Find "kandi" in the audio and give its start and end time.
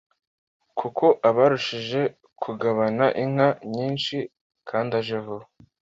4.69-4.91